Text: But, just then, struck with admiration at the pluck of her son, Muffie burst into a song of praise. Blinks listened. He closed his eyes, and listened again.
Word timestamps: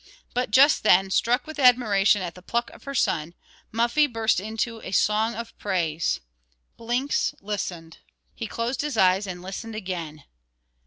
But, 0.33 0.49
just 0.49 0.81
then, 0.81 1.11
struck 1.11 1.45
with 1.45 1.59
admiration 1.59 2.23
at 2.23 2.33
the 2.33 2.41
pluck 2.41 2.71
of 2.71 2.85
her 2.85 2.95
son, 2.95 3.35
Muffie 3.71 4.07
burst 4.07 4.39
into 4.39 4.81
a 4.81 4.91
song 4.91 5.35
of 5.35 5.55
praise. 5.59 6.19
Blinks 6.75 7.35
listened. 7.39 7.99
He 8.33 8.47
closed 8.47 8.81
his 8.81 8.97
eyes, 8.97 9.27
and 9.27 9.43
listened 9.43 9.75
again. 9.75 10.23